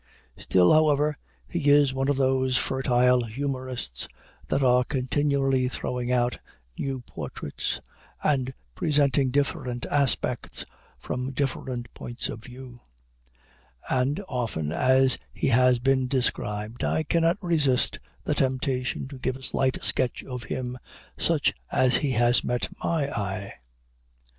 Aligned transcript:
Still, 0.35 0.73
however, 0.73 1.15
he 1.47 1.69
is 1.69 1.93
one 1.93 2.09
of 2.09 2.17
those 2.17 2.57
fertile 2.57 3.23
humorists, 3.23 4.07
that 4.47 4.63
are 4.63 4.83
continually 4.83 5.67
throwing 5.67 6.11
out 6.11 6.39
new 6.75 7.01
portraits, 7.01 7.79
and 8.23 8.51
presenting 8.73 9.29
different 9.29 9.85
aspects 9.85 10.65
from 10.97 11.29
different 11.33 11.93
points 11.93 12.29
of 12.29 12.43
view; 12.43 12.79
and, 13.91 14.23
often 14.27 14.71
as 14.71 15.19
he 15.31 15.49
has 15.49 15.77
been 15.77 16.07
described, 16.07 16.83
I 16.83 17.03
cannot 17.03 17.37
resist 17.39 17.99
the 18.23 18.33
temptation 18.33 19.07
to 19.07 19.19
give 19.19 19.37
a 19.37 19.43
slight 19.43 19.83
sketch 19.83 20.23
of 20.23 20.45
him, 20.45 20.79
such 21.15 21.53
as 21.71 21.97
he 21.97 22.13
has 22.13 22.43
met 22.43 22.69
my 22.83 23.07
eye. 23.11 23.53